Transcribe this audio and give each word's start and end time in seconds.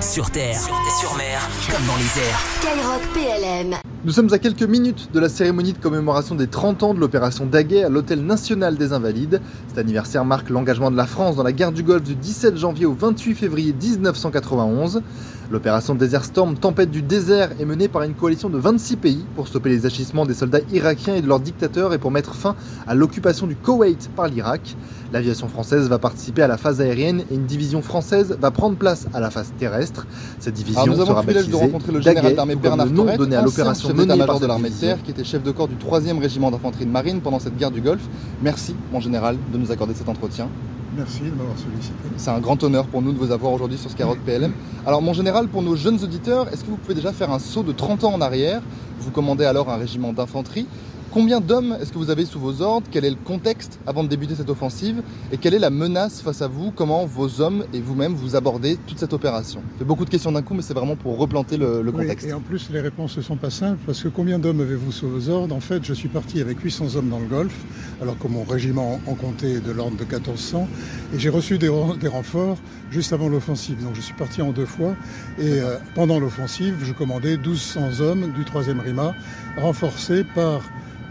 Sur 0.00 0.30
terre, 0.30 0.60
sur 1.00 1.16
mer, 1.16 1.40
comme 1.70 1.84
dans 1.86 1.96
les 1.96 2.22
airs. 2.22 2.40
Skyrock 2.60 3.02
PLM. 3.14 3.95
Nous 4.06 4.12
sommes 4.12 4.32
à 4.32 4.38
quelques 4.38 4.62
minutes 4.62 5.08
de 5.12 5.18
la 5.18 5.28
cérémonie 5.28 5.72
de 5.72 5.78
commémoration 5.78 6.36
des 6.36 6.46
30 6.46 6.84
ans 6.84 6.94
de 6.94 7.00
l'opération 7.00 7.44
Daguet 7.44 7.82
à 7.82 7.88
l'Hôtel 7.88 8.24
National 8.24 8.76
des 8.76 8.92
Invalides. 8.92 9.40
Cet 9.66 9.78
anniversaire 9.78 10.24
marque 10.24 10.48
l'engagement 10.48 10.92
de 10.92 10.96
la 10.96 11.06
France 11.06 11.34
dans 11.34 11.42
la 11.42 11.50
guerre 11.50 11.72
du 11.72 11.82
Golfe 11.82 12.04
du 12.04 12.14
17 12.14 12.56
janvier 12.56 12.86
au 12.86 12.92
28 12.92 13.34
février 13.34 13.72
1991. 13.72 15.02
L'opération 15.50 15.94
Desert 15.94 16.24
Storm, 16.24 16.56
tempête 16.56 16.90
du 16.90 17.02
désert, 17.02 17.50
est 17.60 17.64
menée 17.64 17.88
par 17.88 18.02
une 18.02 18.14
coalition 18.14 18.48
de 18.48 18.58
26 18.58 18.96
pays 18.96 19.24
pour 19.34 19.46
stopper 19.46 19.70
les 19.70 19.86
agissements 19.86 20.26
des 20.26 20.34
soldats 20.34 20.60
irakiens 20.72 21.14
et 21.14 21.22
de 21.22 21.28
leurs 21.28 21.40
dictateurs 21.40 21.92
et 21.92 21.98
pour 21.98 22.10
mettre 22.10 22.34
fin 22.34 22.56
à 22.86 22.94
l'occupation 22.94 23.46
du 23.46 23.56
Koweït 23.56 24.10
par 24.14 24.28
l'Irak. 24.28 24.76
L'aviation 25.12 25.46
française 25.48 25.88
va 25.88 25.98
participer 25.98 26.42
à 26.42 26.48
la 26.48 26.56
phase 26.56 26.80
aérienne 26.80 27.22
et 27.30 27.34
une 27.34 27.46
division 27.46 27.80
française 27.80 28.36
va 28.40 28.50
prendre 28.50 28.76
place 28.76 29.06
à 29.14 29.20
la 29.20 29.30
phase 29.30 29.52
terrestre. 29.58 30.06
Cette 30.40 30.54
division 30.54 30.82
Alors, 30.82 30.96
nous 30.96 31.02
avons 31.02 31.10
sera 31.10 31.20
le 31.20 31.26
privilège 31.26 31.48
de 31.48 31.56
rencontrer 31.56 31.92
le 31.92 32.00
général 32.00 32.34
d'armée 32.34 32.56
Bernard 32.56 32.88
donné 32.88 33.36
à 33.36 33.42
l'opération 33.42 33.95
d'état-major 33.96 34.40
de 34.40 34.46
l'armée 34.46 34.70
de 34.70 34.74
terre, 34.74 35.02
qui 35.02 35.10
était 35.10 35.24
chef 35.24 35.42
de 35.42 35.50
corps 35.50 35.68
du 35.68 35.76
3e 35.76 36.18
régiment 36.20 36.50
d'infanterie 36.50 36.86
de 36.86 36.90
marine 36.90 37.20
pendant 37.20 37.38
cette 37.38 37.56
guerre 37.56 37.70
du 37.70 37.80
Golfe. 37.80 38.08
Merci, 38.42 38.74
mon 38.92 39.00
général, 39.00 39.36
de 39.52 39.58
nous 39.58 39.72
accorder 39.72 39.94
cet 39.94 40.08
entretien. 40.08 40.48
Merci 40.96 41.20
de 41.22 41.30
m'avoir 41.30 41.58
sollicité. 41.58 41.94
C'est 42.16 42.30
un 42.30 42.40
grand 42.40 42.62
honneur 42.62 42.86
pour 42.86 43.02
nous 43.02 43.12
de 43.12 43.18
vous 43.18 43.30
avoir 43.30 43.52
aujourd'hui 43.52 43.76
sur 43.76 43.90
Skyrock 43.90 44.18
PLM. 44.20 44.52
Alors, 44.86 45.02
mon 45.02 45.12
général, 45.12 45.48
pour 45.48 45.62
nos 45.62 45.76
jeunes 45.76 46.02
auditeurs, 46.02 46.48
est-ce 46.52 46.64
que 46.64 46.70
vous 46.70 46.76
pouvez 46.76 46.94
déjà 46.94 47.12
faire 47.12 47.30
un 47.30 47.38
saut 47.38 47.62
de 47.62 47.72
30 47.72 48.04
ans 48.04 48.14
en 48.14 48.20
arrière? 48.20 48.62
Vous 49.00 49.10
commandez 49.10 49.44
alors 49.44 49.68
un 49.68 49.76
régiment 49.76 50.12
d'infanterie. 50.12 50.66
Combien 51.16 51.40
d'hommes 51.40 51.78
est-ce 51.80 51.92
que 51.92 51.96
vous 51.96 52.10
avez 52.10 52.26
sous 52.26 52.38
vos 52.38 52.60
ordres? 52.60 52.86
Quel 52.90 53.06
est 53.06 53.08
le 53.10 53.16
contexte 53.16 53.78
avant 53.86 54.04
de 54.04 54.08
débuter 54.08 54.34
cette 54.34 54.50
offensive? 54.50 55.00
Et 55.32 55.38
quelle 55.38 55.54
est 55.54 55.58
la 55.58 55.70
menace 55.70 56.20
face 56.20 56.42
à 56.42 56.46
vous? 56.46 56.72
Comment 56.72 57.06
vos 57.06 57.40
hommes 57.40 57.64
et 57.72 57.80
vous-même 57.80 58.12
vous 58.12 58.36
abordez 58.36 58.76
toute 58.86 58.98
cette 58.98 59.14
opération? 59.14 59.62
Fais 59.78 59.86
beaucoup 59.86 60.04
de 60.04 60.10
questions 60.10 60.30
d'un 60.30 60.42
coup, 60.42 60.52
mais 60.52 60.60
c'est 60.60 60.74
vraiment 60.74 60.94
pour 60.94 61.16
replanter 61.16 61.56
le, 61.56 61.80
le 61.80 61.90
Oui, 61.90 62.02
contexte. 62.02 62.26
et 62.26 62.34
en 62.34 62.40
plus, 62.40 62.68
les 62.70 62.82
réponses 62.82 63.16
ne 63.16 63.22
sont 63.22 63.36
pas 63.38 63.48
simples 63.48 63.78
parce 63.86 64.02
que 64.02 64.08
combien 64.08 64.38
d'hommes 64.38 64.60
avez-vous 64.60 64.92
sous 64.92 65.08
vos 65.08 65.30
ordres? 65.30 65.54
En 65.56 65.60
fait, 65.60 65.82
je 65.86 65.94
suis 65.94 66.10
parti 66.10 66.42
avec 66.42 66.60
800 66.60 66.96
hommes 66.96 67.08
dans 67.08 67.18
le 67.20 67.28
Golfe, 67.28 67.64
alors 68.02 68.18
que 68.18 68.28
mon 68.28 68.44
régiment 68.44 69.00
en 69.06 69.14
comptait 69.14 69.60
de 69.60 69.72
l'ordre 69.72 69.96
de 69.96 70.04
1400, 70.04 70.68
et 71.14 71.18
j'ai 71.18 71.30
reçu 71.30 71.56
des 71.56 71.68
renforts 71.70 72.58
juste 72.90 73.14
avant 73.14 73.30
l'offensive. 73.30 73.82
Donc 73.82 73.94
je 73.94 74.02
suis 74.02 74.12
parti 74.14 74.42
en 74.42 74.52
deux 74.52 74.66
fois, 74.66 74.94
et 75.38 75.60
euh, 75.60 75.78
pendant 75.94 76.20
l'offensive, 76.20 76.74
je 76.82 76.92
commandais 76.92 77.38
1200 77.38 78.00
hommes 78.00 78.32
du 78.34 78.42
3e 78.42 78.80
RIMA, 78.80 79.14
renforcés 79.56 80.22
par 80.34 80.60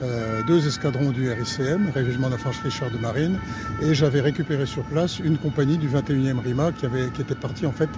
euh, 0.03 0.43
deux 0.43 0.67
escadrons 0.67 1.11
du 1.11 1.31
RICM, 1.31 1.89
Régiment 1.93 2.29
d'infanterie 2.29 2.69
char 2.69 2.91
de 2.91 2.97
marine, 2.97 3.37
et 3.81 3.93
j'avais 3.93 4.21
récupéré 4.21 4.65
sur 4.65 4.83
place 4.83 5.19
une 5.19 5.37
compagnie 5.37 5.77
du 5.77 5.87
21e 5.87 6.39
RIMA 6.39 6.71
qui, 6.73 6.85
avait, 6.85 7.09
qui 7.09 7.21
était 7.21 7.35
partie 7.35 7.65
en 7.65 7.71
fait 7.71 7.89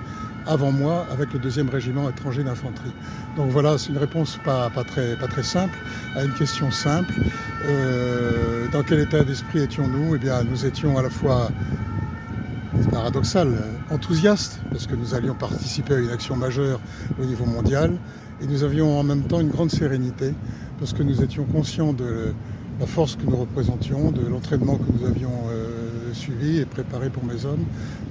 avant 0.45 0.71
moi 0.71 1.05
avec 1.11 1.33
le 1.33 1.39
deuxième 1.39 1.69
régiment 1.69 2.09
étranger 2.09 2.43
d'infanterie. 2.43 2.93
Donc 3.35 3.49
voilà, 3.49 3.77
c'est 3.77 3.89
une 3.89 3.97
réponse 3.97 4.39
pas, 4.43 4.69
très, 4.85 5.43
simple 5.43 5.77
à 6.15 6.23
une 6.23 6.33
question 6.33 6.71
simple. 6.71 7.13
Euh, 7.67 8.67
dans 8.71 8.83
quel 8.83 8.99
état 8.99 9.23
d'esprit 9.23 9.59
étions-nous? 9.59 10.15
Eh 10.15 10.19
bien, 10.19 10.43
nous 10.43 10.65
étions 10.65 10.97
à 10.97 11.01
la 11.01 11.09
fois, 11.09 11.49
paradoxal, 12.91 13.55
enthousiastes, 13.89 14.59
parce 14.71 14.87
que 14.87 14.95
nous 14.95 15.13
allions 15.13 15.35
participer 15.35 15.95
à 15.95 15.99
une 15.99 16.09
action 16.09 16.35
majeure 16.35 16.79
au 17.19 17.25
niveau 17.25 17.45
mondial, 17.45 17.97
et 18.41 18.47
nous 18.47 18.63
avions 18.63 18.99
en 18.99 19.03
même 19.03 19.23
temps 19.23 19.39
une 19.39 19.49
grande 19.49 19.71
sérénité, 19.71 20.33
parce 20.79 20.93
que 20.93 21.03
nous 21.03 21.21
étions 21.23 21.45
conscients 21.45 21.93
de 21.93 22.33
la 22.79 22.85
force 22.85 23.15
que 23.15 23.23
nous 23.23 23.37
représentions, 23.37 24.11
de 24.11 24.27
l'entraînement 24.27 24.75
que 24.77 24.91
nous 24.99 25.07
avions 25.07 25.31
euh, 25.51 25.76
suivi 26.13 26.57
et 26.59 26.65
préparé 26.65 27.09
pour 27.09 27.23
mes 27.25 27.45
hommes. 27.45 27.63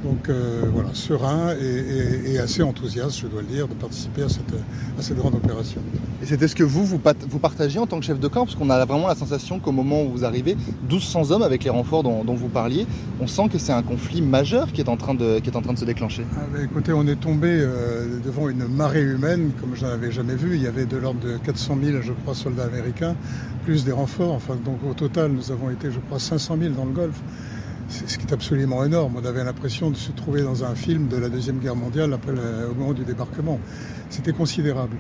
Donc 0.04 0.28
euh, 0.28 0.62
voilà, 0.72 0.90
serein 0.92 1.54
et, 1.60 1.64
et- 1.64 2.32
et 2.34 2.38
assez 2.38 2.62
enthousiaste, 2.62 3.18
je 3.20 3.26
dois 3.26 3.40
le 3.42 3.48
dire, 3.48 3.66
de 3.68 3.74
participer 3.74 4.22
à 4.22 4.28
cette, 4.28 4.52
à 4.98 5.02
cette 5.02 5.16
grande 5.16 5.34
opération. 5.34 5.80
Et 6.22 6.26
c'était 6.26 6.48
ce 6.48 6.54
que 6.54 6.62
vous, 6.64 6.84
vous, 6.84 6.98
partagez 6.98 7.78
en 7.78 7.86
tant 7.86 7.98
que 7.98 8.04
chef 8.04 8.18
de 8.20 8.28
corps 8.28 8.44
Parce 8.46 8.56
qu'on 8.56 8.70
a 8.70 8.84
vraiment 8.84 9.08
la 9.08 9.14
sensation 9.14 9.58
qu'au 9.58 9.72
moment 9.72 10.02
où 10.04 10.10
vous 10.10 10.24
arrivez, 10.24 10.56
1200 10.82 11.30
hommes 11.30 11.42
avec 11.42 11.64
les 11.64 11.70
renforts 11.70 12.02
dont, 12.02 12.24
dont 12.24 12.34
vous 12.34 12.48
parliez, 12.48 12.86
on 13.20 13.26
sent 13.26 13.48
que 13.52 13.58
c'est 13.58 13.72
un 13.72 13.82
conflit 13.82 14.22
majeur 14.22 14.72
qui 14.72 14.80
est 14.80 14.88
en 14.88 14.96
train 14.96 15.14
de, 15.14 15.38
qui 15.40 15.50
est 15.50 15.56
en 15.56 15.62
train 15.62 15.72
de 15.72 15.78
se 15.78 15.84
déclencher. 15.84 16.24
Ah, 16.36 16.40
bah, 16.52 16.58
écoutez, 16.62 16.92
on 16.92 17.06
est 17.06 17.16
tombé 17.20 17.48
euh, 17.50 18.18
devant 18.24 18.48
une 18.48 18.66
marée 18.66 19.02
humaine 19.02 19.50
comme 19.60 19.74
je 19.74 19.84
n'en 19.84 19.92
avais 19.92 20.10
jamais 20.12 20.34
vu. 20.36 20.56
Il 20.56 20.62
y 20.62 20.66
avait 20.66 20.86
de 20.86 20.96
l'ordre 20.96 21.20
de 21.20 21.36
400 21.38 21.76
000, 21.82 21.98
je 22.02 22.12
crois, 22.12 22.34
soldats 22.34 22.64
américains, 22.64 23.14
plus 23.64 23.84
des 23.84 23.92
renforts. 23.92 24.32
Enfin, 24.34 24.56
donc 24.64 24.78
au 24.88 24.94
total, 24.94 25.32
nous 25.32 25.50
avons 25.52 25.70
été, 25.70 25.90
je 25.90 25.98
crois, 26.00 26.18
500 26.18 26.56
000 26.60 26.74
dans 26.74 26.84
le 26.84 26.92
Golfe. 26.92 27.20
C'est 27.88 28.08
ce 28.10 28.18
qui 28.18 28.26
est 28.26 28.32
absolument 28.32 28.84
énorme. 28.84 29.14
On 29.22 29.24
avait 29.24 29.44
l'impression 29.44 29.90
de 29.90 29.96
se 29.96 30.10
trouver 30.10 30.42
dans 30.42 30.64
un 30.64 30.74
film 30.74 31.06
de 31.06 31.16
la 31.16 31.28
Deuxième 31.28 31.58
Guerre 31.60 31.76
mondiale 31.76 32.12
après 32.12 32.32
le- 32.32 32.68
au 32.70 32.74
moment 32.74 32.92
du 32.92 33.04
débarquement. 33.04 33.60
C'était 34.10 34.32
considérable. 34.32 34.96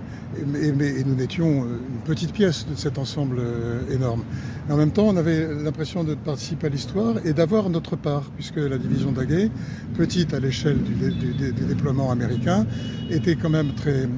Et, 0.60 0.68
et 0.68 1.04
nous 1.04 1.14
n'étions 1.16 1.64
euh, 1.64 1.78
une 1.94 2.00
petite 2.04 2.32
pièce 2.32 2.64
de 2.68 2.76
cet 2.76 2.98
ensemble 2.98 3.38
euh, 3.40 3.80
énorme. 3.90 4.22
Mais 4.68 4.74
en 4.74 4.76
même 4.76 4.92
temps, 4.92 5.06
on 5.08 5.16
avait 5.16 5.48
l'impression 5.52 6.04
de 6.04 6.14
participer 6.14 6.68
à 6.68 6.70
l'histoire 6.70 7.14
et 7.24 7.32
d'avoir 7.32 7.70
notre 7.70 7.96
part, 7.96 8.22
puisque 8.36 8.56
la 8.56 8.78
division 8.78 9.10
Daguet, 9.10 9.50
petite 9.96 10.32
à 10.32 10.38
l'échelle 10.40 10.78
du, 10.82 10.94
du 10.94 11.32
du 11.52 11.64
déploiement 11.64 12.10
américain, 12.12 12.66
était 13.10 13.34
quand 13.36 13.50
même 13.50 13.74
très, 13.74 14.08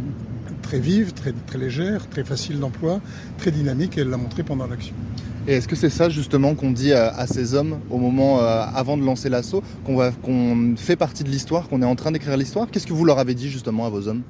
très 0.68 0.80
vive, 0.80 1.14
très, 1.14 1.32
très 1.46 1.56
légère, 1.56 2.06
très 2.10 2.24
facile 2.24 2.60
d'emploi, 2.60 3.00
très 3.38 3.50
dynamique, 3.50 3.96
et 3.96 4.02
elle 4.02 4.10
l'a 4.10 4.18
montré 4.18 4.42
pendant 4.42 4.66
l'action. 4.66 4.94
Et 5.46 5.54
est-ce 5.54 5.66
que 5.66 5.76
c'est 5.76 5.88
ça 5.88 6.10
justement 6.10 6.54
qu'on 6.54 6.72
dit 6.72 6.92
à, 6.92 7.26
ces 7.26 7.54
hommes 7.54 7.78
au 7.88 7.96
moment 7.96 8.42
euh, 8.42 8.64
avant 8.74 8.98
de 8.98 9.02
lancer 9.02 9.30
l'assaut, 9.30 9.62
qu'on 9.86 10.74
fait 10.76 10.96
partie 10.96 11.24
de 11.24 11.30
l'histoire, 11.30 11.68
qu'on 11.68 11.80
est 11.80 11.86
en 11.86 11.96
train 11.96 12.12
d'écrire 12.12 12.36
l'histoire? 12.36 12.66
Qu'est-ce 12.70 12.86
que 12.86 12.92
vous 12.92 13.06
leur 13.06 13.18
avez 13.18 13.34
dit 13.34 13.48
justement 13.48 13.86
à 13.86 13.88
vos 13.88 14.08
hommes? 14.08 14.20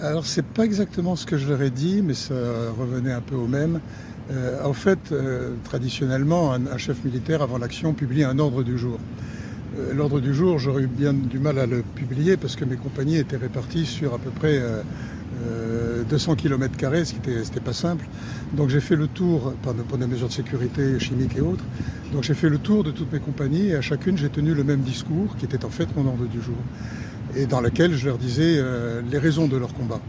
Alors, 0.00 0.24
c'est 0.24 0.46
pas 0.46 0.64
exactement 0.64 1.16
ce 1.16 1.26
que 1.26 1.36
je 1.36 1.48
leur 1.48 1.60
ai 1.62 1.70
dit, 1.70 2.00
mais 2.00 2.14
ça 2.14 2.34
revenait 2.78 3.12
un 3.12 3.20
peu 3.20 3.34
au 3.34 3.48
même. 3.48 3.80
Euh, 4.30 4.62
en 4.64 4.72
fait, 4.72 5.10
euh, 5.10 5.54
traditionnellement, 5.64 6.52
un, 6.52 6.66
un 6.68 6.78
chef 6.78 7.04
militaire, 7.04 7.42
avant 7.42 7.58
l'action, 7.58 7.92
publie 7.92 8.22
un 8.22 8.38
ordre 8.38 8.62
du 8.62 8.78
jour. 8.78 9.00
L'ordre 9.94 10.20
du 10.20 10.32
jour, 10.32 10.58
j'aurais 10.58 10.84
eu 10.84 10.86
bien 10.86 11.12
du 11.12 11.38
mal 11.38 11.58
à 11.58 11.66
le 11.66 11.82
publier 11.82 12.38
parce 12.38 12.56
que 12.56 12.64
mes 12.64 12.76
compagnies 12.76 13.18
étaient 13.18 13.36
réparties 13.36 13.84
sur 13.84 14.14
à 14.14 14.18
peu 14.18 14.30
près 14.30 14.58
200 16.08 16.36
km, 16.36 16.74
ce 17.04 17.12
qui 17.12 17.18
était, 17.18 17.44
c'était 17.44 17.60
pas 17.60 17.72
simple. 17.72 18.06
Donc 18.56 18.68
j'ai 18.68 18.80
fait 18.80 18.96
le 18.96 19.08
tour, 19.08 19.54
pour 19.88 19.98
des 19.98 20.06
mesures 20.06 20.28
de 20.28 20.32
sécurité 20.32 20.98
chimiques 20.98 21.36
et 21.36 21.40
autres, 21.40 21.64
donc 22.12 22.22
j'ai 22.22 22.34
fait 22.34 22.48
le 22.48 22.58
tour 22.58 22.84
de 22.84 22.90
toutes 22.90 23.12
mes 23.12 23.20
compagnies 23.20 23.68
et 23.68 23.76
à 23.76 23.80
chacune 23.80 24.16
j'ai 24.16 24.28
tenu 24.28 24.54
le 24.54 24.64
même 24.64 24.80
discours 24.80 25.36
qui 25.38 25.44
était 25.44 25.64
en 25.64 25.70
fait 25.70 25.88
mon 25.96 26.06
ordre 26.06 26.26
du 26.26 26.40
jour 26.40 26.56
et 27.36 27.46
dans 27.46 27.60
lequel 27.60 27.94
je 27.94 28.06
leur 28.06 28.18
disais 28.18 28.56
euh, 28.58 29.02
les 29.10 29.18
raisons 29.18 29.48
de 29.48 29.56
leur 29.56 29.74
combat. 29.74 30.00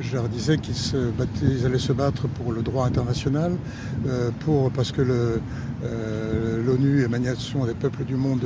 Je 0.00 0.14
leur 0.14 0.28
disais 0.28 0.58
qu'ils 0.58 0.76
se 0.76 0.96
battaient- 0.96 1.64
allaient 1.66 1.78
se 1.78 1.92
battre 1.92 2.28
pour 2.28 2.52
le 2.52 2.62
droit 2.62 2.86
international, 2.86 3.56
euh, 4.06 4.30
pour, 4.40 4.70
parce 4.70 4.92
que 4.92 5.02
le, 5.02 5.40
euh, 5.84 6.64
l'ONU, 6.64 7.02
émanation 7.02 7.64
des 7.64 7.74
peuples 7.74 8.04
du 8.04 8.16
monde, 8.16 8.40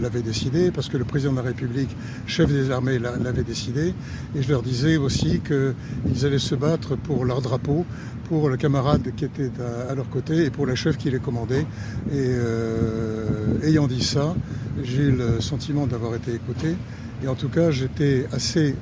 l'avait 0.00 0.22
décidé, 0.22 0.70
parce 0.70 0.88
que 0.88 0.96
le 0.96 1.04
président 1.04 1.32
de 1.32 1.36
la 1.36 1.42
République, 1.42 1.94
chef 2.26 2.50
des 2.52 2.70
armées, 2.70 2.98
l'a- 2.98 3.16
l'avait 3.16 3.44
décidé. 3.44 3.94
Et 4.34 4.42
je 4.42 4.48
leur 4.50 4.62
disais 4.62 4.96
aussi 4.96 5.40
qu'ils 5.40 6.26
allaient 6.26 6.38
se 6.38 6.54
battre 6.54 6.96
pour 6.96 7.24
leur 7.24 7.40
drapeau, 7.40 7.84
pour 8.28 8.48
le 8.48 8.56
camarade 8.56 9.12
qui 9.16 9.24
était 9.24 9.50
à, 9.88 9.94
leur 9.94 10.08
côté 10.08 10.44
et 10.44 10.50
pour 10.50 10.66
le 10.66 10.74
chef 10.74 10.96
qui 10.96 11.10
les 11.10 11.18
commandait. 11.18 11.66
Et 12.12 12.14
euh, 12.14 13.26
ayant 13.64 13.86
dit 13.86 14.04
ça, 14.04 14.34
j'ai 14.82 15.10
le 15.10 15.40
sentiment 15.40 15.86
d'avoir 15.86 16.14
été 16.14 16.32
écouté. 16.34 16.76
Et 17.22 17.28
en 17.28 17.34
tout 17.34 17.48
cas, 17.48 17.70
j'étais 17.70 18.26
assez, 18.32 18.74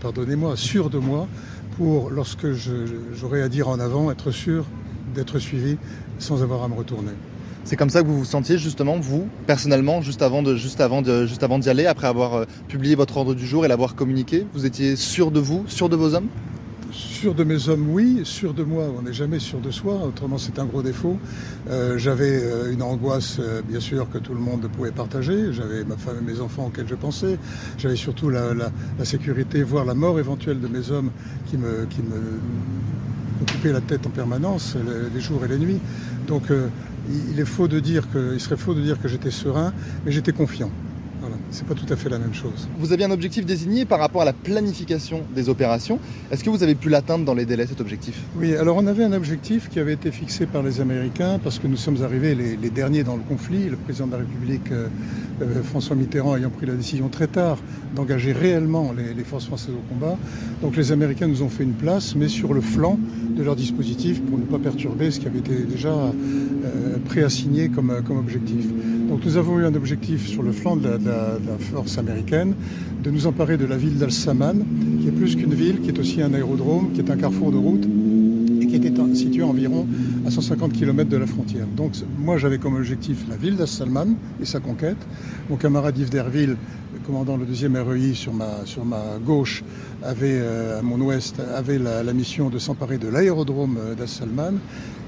pardonnez-moi, 0.00 0.56
sûr 0.56 0.90
de 0.90 0.98
moi 0.98 1.28
pour, 1.76 2.10
lorsque 2.10 2.48
j'aurais 3.14 3.42
à 3.42 3.48
dire 3.48 3.68
en 3.68 3.78
avant, 3.80 4.10
être 4.10 4.30
sûr 4.30 4.64
d'être 5.14 5.38
suivi 5.38 5.76
sans 6.18 6.42
avoir 6.42 6.62
à 6.64 6.68
me 6.68 6.74
retourner. 6.74 7.12
C'est 7.64 7.76
comme 7.76 7.90
ça 7.90 8.02
que 8.02 8.06
vous 8.06 8.18
vous 8.18 8.24
sentiez 8.24 8.58
justement, 8.58 8.96
vous, 8.98 9.26
personnellement, 9.46 10.00
juste 10.00 10.22
avant 10.22 10.42
de, 10.42 10.54
juste 10.54 10.80
avant 10.80 11.02
de, 11.02 11.26
juste 11.26 11.42
avant 11.42 11.58
d'y 11.58 11.68
aller, 11.68 11.86
après 11.86 12.06
avoir 12.06 12.34
euh, 12.34 12.44
publié 12.68 12.94
votre 12.94 13.16
ordre 13.16 13.34
du 13.34 13.44
jour 13.44 13.64
et 13.64 13.68
l'avoir 13.68 13.96
communiqué? 13.96 14.46
Vous 14.54 14.66
étiez 14.66 14.94
sûr 14.94 15.32
de 15.32 15.40
vous, 15.40 15.64
sûr 15.66 15.88
de 15.88 15.96
vos 15.96 16.14
hommes? 16.14 16.28
Sûr 16.92 17.34
de 17.34 17.42
mes 17.44 17.68
hommes, 17.68 17.88
oui. 17.90 18.20
Sûr 18.22 18.54
de 18.54 18.62
moi, 18.62 18.84
on 18.96 19.02
n'est 19.02 19.12
jamais 19.12 19.40
sûr 19.40 19.58
de 19.58 19.72
soi. 19.72 19.94
Autrement, 20.06 20.38
c'est 20.38 20.58
un 20.60 20.64
gros 20.64 20.80
défaut. 20.82 21.18
Euh, 21.68 21.98
J'avais 21.98 22.40
euh, 22.42 22.72
une 22.72 22.82
angoisse, 22.82 23.40
bien 23.68 23.80
sûr, 23.80 24.08
que 24.08 24.18
tout 24.18 24.32
le 24.32 24.40
monde 24.40 24.68
pouvait 24.74 24.92
partager. 24.92 25.52
J'avais 25.52 25.82
ma 25.84 25.96
femme 25.96 26.16
et 26.20 26.32
mes 26.32 26.40
enfants 26.40 26.66
auxquels 26.66 26.88
je 26.88 26.94
pensais. 26.94 27.36
J'avais 27.78 27.96
surtout 27.96 28.30
la, 28.30 28.54
la- 28.54 28.70
la 28.98 29.04
sécurité, 29.04 29.62
voire 29.64 29.84
la 29.84 29.94
mort 29.94 30.18
éventuelle 30.20 30.60
de 30.60 30.68
mes 30.68 30.90
hommes 30.92 31.10
qui 31.50 31.56
me, 31.58 31.86
qui 31.90 32.00
me 32.00 32.38
la 33.72 33.80
tête 33.80 34.06
en 34.06 34.10
permanence, 34.10 34.76
le- 34.76 35.10
les 35.14 35.20
jours 35.20 35.44
et 35.44 35.48
les 35.48 35.58
nuits. 35.58 35.80
Donc, 36.26 36.50
euh, 36.50 36.68
il 37.10 37.36
serait 38.40 38.56
faux 38.56 38.74
de 38.74 38.80
dire 38.80 39.00
que 39.00 39.08
j'étais 39.08 39.30
serein, 39.30 39.72
mais 40.04 40.12
j'étais 40.12 40.32
confiant. 40.32 40.70
C'est 41.50 41.66
pas 41.66 41.74
tout 41.74 41.90
à 41.92 41.96
fait 41.96 42.08
la 42.08 42.18
même 42.18 42.34
chose. 42.34 42.68
Vous 42.78 42.92
aviez 42.92 43.04
un 43.06 43.10
objectif 43.10 43.46
désigné 43.46 43.84
par 43.84 44.00
rapport 44.00 44.22
à 44.22 44.24
la 44.24 44.32
planification 44.32 45.22
des 45.34 45.48
opérations. 45.48 45.98
Est-ce 46.30 46.42
que 46.42 46.50
vous 46.50 46.62
avez 46.62 46.74
pu 46.74 46.88
l'atteindre 46.88 47.24
dans 47.24 47.34
les 47.34 47.46
délais, 47.46 47.66
cet 47.66 47.80
objectif? 47.80 48.20
Oui, 48.36 48.54
alors 48.56 48.76
on 48.76 48.86
avait 48.86 49.04
un 49.04 49.12
objectif 49.12 49.68
qui 49.68 49.78
avait 49.78 49.92
été 49.92 50.10
fixé 50.10 50.46
par 50.46 50.62
les 50.62 50.80
Américains 50.80 51.38
parce 51.42 51.58
que 51.58 51.66
nous 51.66 51.76
sommes 51.76 52.02
arrivés 52.02 52.34
les, 52.34 52.70
derniers 52.70 53.04
dans 53.04 53.16
le 53.16 53.22
conflit. 53.22 53.68
Le 53.68 53.76
président 53.76 54.06
de 54.06 54.12
la 54.12 54.18
République, 54.18 54.72
euh, 54.72 54.88
euh, 55.40 55.62
François 55.62 55.96
Mitterrand, 55.96 56.36
ayant 56.36 56.50
pris 56.50 56.66
la 56.66 56.74
décision 56.74 57.08
très 57.08 57.28
tard 57.28 57.58
d'engager 57.94 58.32
réellement 58.32 58.92
les, 58.92 59.24
forces 59.24 59.46
françaises 59.46 59.74
au 59.74 59.94
combat. 59.94 60.16
Donc 60.62 60.76
les 60.76 60.92
Américains 60.92 61.28
nous 61.28 61.42
ont 61.42 61.48
fait 61.48 61.64
une 61.64 61.72
place, 61.72 62.14
mais 62.16 62.28
sur 62.28 62.54
le 62.54 62.60
flanc 62.60 62.98
de 63.36 63.42
leur 63.42 63.56
dispositif 63.56 64.20
pour 64.22 64.38
ne 64.38 64.44
pas 64.44 64.58
perturber 64.58 65.10
ce 65.10 65.20
qui 65.20 65.26
avait 65.26 65.38
été 65.38 65.54
déjà 65.54 65.88
euh, 65.92 66.96
préassigné 67.06 67.68
comme, 67.68 68.02
comme 68.06 68.18
objectif. 68.18 68.66
Donc 69.08 69.24
nous 69.24 69.36
avons 69.36 69.58
eu 69.60 69.64
un 69.64 69.74
objectif 69.74 70.26
sur 70.26 70.42
le 70.42 70.52
flanc 70.52 70.76
de 70.76 70.88
la 70.88 71.58
force 71.58 71.96
américaine, 71.98 72.54
de 73.02 73.10
nous 73.10 73.26
emparer 73.26 73.56
de 73.56 73.64
la 73.64 73.76
ville 73.76 73.98
d'Al-Saman, 73.98 74.64
qui 75.00 75.08
est 75.08 75.12
plus 75.12 75.36
qu'une 75.36 75.54
ville, 75.54 75.80
qui 75.80 75.90
est 75.90 75.98
aussi 75.98 76.22
un 76.22 76.34
aérodrome, 76.34 76.92
qui 76.92 77.00
est 77.00 77.10
un 77.10 77.16
carrefour 77.16 77.52
de 77.52 77.56
route 77.56 77.86
et 78.60 78.66
qui 78.66 78.74
était 78.74 78.90
situé 79.14 79.44
environ 79.44 79.86
à 80.26 80.30
150 80.30 80.72
km 80.72 81.08
de 81.08 81.16
la 81.16 81.26
frontière. 81.26 81.66
Donc 81.76 81.92
moi 82.18 82.36
j'avais 82.36 82.58
comme 82.58 82.74
objectif 82.74 83.18
la 83.28 83.36
ville 83.36 83.56
d'Al-Salman 83.56 84.16
et 84.40 84.44
sa 84.44 84.58
conquête. 84.58 84.98
Mon 85.48 85.56
camarade 85.56 85.96
Yves 85.96 86.10
Derville, 86.10 86.56
commandant 87.06 87.36
le 87.36 87.46
deuxième 87.46 87.76
REI 87.76 88.14
sur 88.14 88.34
ma, 88.34 88.64
sur 88.64 88.84
ma 88.84 89.18
gauche, 89.24 89.62
avait, 90.02 90.38
euh, 90.40 90.80
à 90.80 90.82
mon 90.82 91.00
ouest, 91.00 91.40
avait 91.54 91.78
la, 91.78 92.12
mission 92.12 92.50
de 92.50 92.58
s'emparer 92.58 92.98
de 92.98 93.08
l'aérodrome 93.08 93.78
euh, 93.78 93.94
d'Al-Salman. 93.94 94.54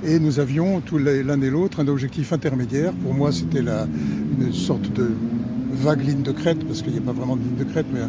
Et 0.05 0.21
nous 0.21 0.39
avions 0.39 0.81
tous 0.81 0.99
l'un 0.99 1.41
et 1.41 1.51
l'autre 1.51 1.81
un 1.81 1.89
objectif 1.89 2.33
intermédiaire. 2.33 2.93
Pour 2.93 3.15
moi, 3.15 3.33
c'était 3.33 3.61
une 3.61 4.53
sorte 4.53 4.93
de 4.93 5.11
vague 5.73 6.07
ligne 6.07 6.23
de 6.23 6.33
crête, 6.33 6.65
parce 6.67 6.83
qu'il 6.83 6.93
n'y 6.93 6.99
a 6.99 7.03
pas 7.03 7.13
vraiment 7.13 7.37
de 7.37 7.43
ligne 7.43 7.57
de 7.57 7.65
crête, 7.65 7.87
mais 7.93 8.01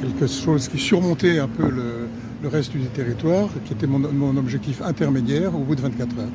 quelque 0.00 0.26
chose 0.26 0.68
qui 0.68 0.78
surmontait 0.78 1.38
un 1.38 1.48
peu 1.48 1.68
le, 1.68 2.08
reste 2.48 2.72
du 2.72 2.86
territoire, 2.88 3.48
qui 3.64 3.72
était 3.72 3.86
mon, 3.86 4.36
objectif 4.36 4.82
intermédiaire 4.82 5.54
au 5.54 5.60
bout 5.60 5.74
de 5.74 5.80
24 5.80 6.18
heures. 6.18 6.28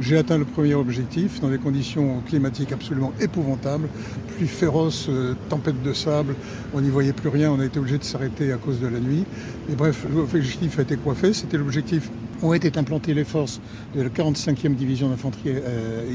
J'ai 0.00 0.16
atteint 0.16 0.38
le 0.38 0.44
premier 0.44 0.74
objectif 0.74 1.40
dans 1.40 1.50
des 1.50 1.58
conditions 1.58 2.20
climatiques 2.26 2.72
absolument 2.72 3.12
épouvantables, 3.20 3.88
pluie 4.36 4.48
féroce, 4.48 5.06
euh, 5.08 5.34
tempête 5.50 5.80
de 5.82 5.92
sable, 5.92 6.34
on 6.74 6.80
n'y 6.80 6.88
voyait 6.88 7.12
plus 7.12 7.28
rien, 7.28 7.52
on 7.52 7.60
a 7.60 7.64
été 7.66 7.78
obligé 7.78 7.98
de 7.98 8.04
s'arrêter 8.04 8.52
à 8.52 8.56
cause 8.56 8.80
de 8.80 8.88
la 8.88 8.98
nuit. 8.98 9.24
Et 9.70 9.76
bref, 9.76 10.04
l'objectif 10.12 10.78
a 10.78 10.82
été 10.82 10.96
coiffé, 10.96 11.32
c'était 11.32 11.58
l'objectif 11.58 12.10
ont 12.42 12.52
été 12.52 12.76
implantées 12.78 13.14
les 13.14 13.24
forces 13.24 13.60
de 13.94 14.02
la 14.02 14.08
45e 14.08 14.74
division 14.74 15.08
d'infanterie 15.08 15.50
euh, 15.50 16.10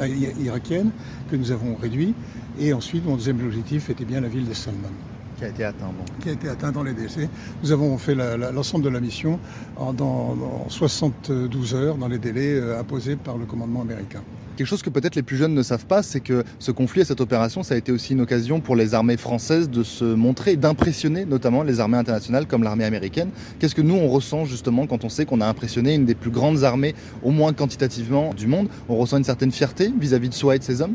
euh, 0.00 0.42
irakienne 0.42 0.90
que 1.30 1.36
nous 1.36 1.50
avons 1.50 1.74
réduit. 1.74 2.14
Et 2.58 2.72
ensuite, 2.72 3.04
mon 3.04 3.16
deuxième 3.16 3.44
objectif 3.44 3.90
était 3.90 4.04
bien 4.04 4.20
la 4.20 4.28
ville 4.28 4.48
de 4.48 4.54
Salman. 4.54 4.90
Qui 5.38 5.44
a 5.44 5.48
été 5.48 5.64
atteint. 5.64 5.90
Qui 6.20 6.28
a 6.28 6.32
été 6.32 6.48
atteint 6.48 6.70
dans 6.70 6.82
les 6.82 6.92
décès. 6.92 7.28
Nous 7.62 7.72
avons 7.72 7.96
fait 7.96 8.14
l'ensemble 8.14 8.84
de 8.84 8.90
la 8.90 9.00
mission 9.00 9.38
en, 9.76 9.94
dans, 9.94 10.68
72 10.68 11.74
heures 11.74 11.96
dans 11.96 12.08
les 12.08 12.18
délais 12.18 12.54
euh, 12.54 12.78
imposés 12.78 13.16
par 13.16 13.38
le 13.38 13.46
commandement 13.46 13.80
américain. 13.80 14.22
Quelque 14.60 14.68
chose 14.68 14.82
que 14.82 14.90
peut-être 14.90 15.14
les 15.14 15.22
plus 15.22 15.38
jeunes 15.38 15.54
ne 15.54 15.62
savent 15.62 15.86
pas, 15.86 16.02
c'est 16.02 16.20
que 16.20 16.44
ce 16.58 16.70
conflit 16.70 17.00
et 17.00 17.04
cette 17.06 17.22
opération, 17.22 17.62
ça 17.62 17.72
a 17.72 17.78
été 17.78 17.92
aussi 17.92 18.12
une 18.12 18.20
occasion 18.20 18.60
pour 18.60 18.76
les 18.76 18.92
armées 18.92 19.16
françaises 19.16 19.70
de 19.70 19.82
se 19.82 20.04
montrer 20.04 20.56
d'impressionner 20.56 21.24
notamment 21.24 21.62
les 21.62 21.80
armées 21.80 21.96
internationales 21.96 22.46
comme 22.46 22.62
l'armée 22.62 22.84
américaine. 22.84 23.30
Qu'est-ce 23.58 23.74
que 23.74 23.80
nous, 23.80 23.94
on 23.94 24.08
ressent 24.08 24.44
justement 24.44 24.86
quand 24.86 25.02
on 25.02 25.08
sait 25.08 25.24
qu'on 25.24 25.40
a 25.40 25.46
impressionné 25.46 25.94
une 25.94 26.04
des 26.04 26.14
plus 26.14 26.30
grandes 26.30 26.62
armées, 26.62 26.94
au 27.22 27.30
moins 27.30 27.54
quantitativement, 27.54 28.34
du 28.34 28.48
monde? 28.48 28.68
On 28.90 28.98
ressent 28.98 29.16
une 29.16 29.24
certaine 29.24 29.50
fierté 29.50 29.90
vis-à-vis 29.98 30.28
de 30.28 30.34
soi 30.34 30.56
et 30.56 30.58
de 30.58 30.64
ses 30.64 30.82
hommes? 30.82 30.94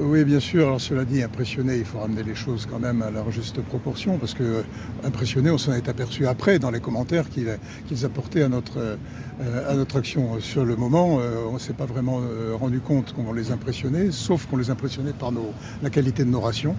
Oui, 0.00 0.24
bien 0.24 0.38
sûr. 0.38 0.68
Alors 0.68 0.80
cela 0.80 1.04
dit, 1.04 1.22
impressionné, 1.22 1.76
il 1.76 1.84
faut 1.84 1.98
ramener 1.98 2.22
les 2.22 2.34
choses 2.34 2.66
quand 2.70 2.78
même 2.78 3.02
à 3.02 3.10
leur 3.10 3.30
juste 3.30 3.60
proportion, 3.62 4.18
parce 4.18 4.34
que 4.34 4.42
euh, 4.42 4.62
impressionné, 5.04 5.50
on 5.50 5.58
s'en 5.58 5.72
est 5.72 5.88
aperçu 5.88 6.26
après 6.26 6.58
dans 6.58 6.70
les 6.70 6.80
commentaires 6.80 7.24
qu'ils 7.30 8.04
apportaient 8.04 8.42
à 8.42 8.48
notre, 8.48 8.78
euh, 8.78 9.70
à 9.70 9.74
notre 9.74 9.96
action. 9.96 10.40
Sur 10.40 10.64
le 10.64 10.76
moment, 10.76 11.18
on 11.48 11.54
ne 11.54 11.58
s'est 11.58 11.72
pas 11.72 11.86
vraiment 11.86 12.20
rendu 12.58 12.80
compte 12.80 13.12
qu'on 13.12 13.32
les 13.32 13.50
impressionnait, 13.50 14.10
sauf 14.10 14.46
qu'on 14.46 14.56
les 14.56 14.70
impressionnait 14.70 15.12
par 15.12 15.32
nos, 15.32 15.52
la 15.82 15.90
qualité 15.90 16.24
de 16.24 16.30
nos 16.30 16.40
rations. 16.40 16.76